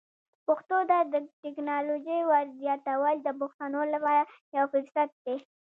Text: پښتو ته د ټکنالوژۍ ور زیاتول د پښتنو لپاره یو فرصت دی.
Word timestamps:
پښتو 0.47 0.77
ته 0.89 0.97
د 1.13 1.15
ټکنالوژۍ 1.43 2.19
ور 2.29 2.45
زیاتول 2.59 3.15
د 3.23 3.29
پښتنو 3.41 3.81
لپاره 3.93 4.21
یو 4.57 4.65
فرصت 4.73 5.09
دی. 5.25 5.37